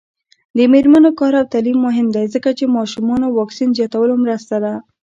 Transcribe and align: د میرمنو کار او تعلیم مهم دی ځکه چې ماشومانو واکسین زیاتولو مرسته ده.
د 0.57 0.57
میرمنو 0.73 1.11
کار 1.19 1.33
او 1.39 1.45
تعلیم 1.53 1.77
مهم 1.87 2.07
دی 2.15 2.25
ځکه 2.33 2.49
چې 2.57 2.73
ماشومانو 2.77 3.25
واکسین 3.37 3.69
زیاتولو 3.77 4.13
مرسته 4.23 4.55
ده. 4.63 4.73